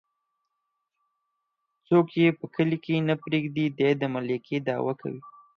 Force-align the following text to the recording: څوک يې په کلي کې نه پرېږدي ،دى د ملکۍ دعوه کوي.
څوک 1.87 2.07
يې 2.21 2.27
په 2.39 2.45
کلي 2.55 2.77
کې 2.85 3.05
نه 3.09 3.15
پرېږدي 3.23 3.65
،دى 3.79 3.89
د 4.01 4.03
ملکۍ 4.13 4.57
دعوه 4.67 4.93
کوي. 5.01 5.21